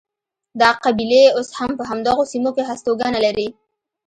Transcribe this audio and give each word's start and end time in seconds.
دا 0.61 0.69
قبیلې 0.83 1.23
اوس 1.37 1.49
هم 1.57 1.71
په 1.79 1.83
همدغو 1.89 2.23
سیمو 2.31 2.51
کې 2.55 2.63
هستوګنه 2.69 3.19
لري. 3.25 3.47